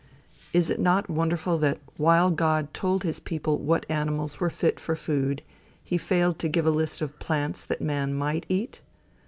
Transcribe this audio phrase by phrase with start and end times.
[0.51, 4.95] Is it not wonderful that while God told his people what animals were fit for
[4.95, 5.43] food,
[5.83, 8.79] he failed to give a list of plants that man might eat?